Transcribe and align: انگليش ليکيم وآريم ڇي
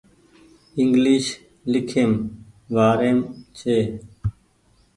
انگليش 0.79 1.25
ليکيم 1.71 2.11
وآريم 2.73 3.19
ڇي 3.57 3.77